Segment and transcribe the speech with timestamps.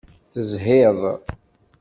[0.31, 0.99] Tezhiḍ.